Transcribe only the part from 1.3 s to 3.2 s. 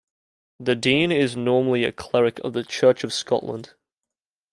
normally a cleric of the Church of